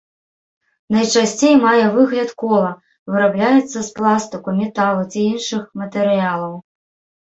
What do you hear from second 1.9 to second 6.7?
выгляд кола, вырабляецца з пластыку, металу ці іншых матэрыялаў.